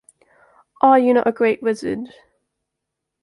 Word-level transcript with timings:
Are 0.81 0.97
you 0.97 1.13
not 1.13 1.27
a 1.27 1.31
great 1.31 1.61
Wizard? 1.61 2.09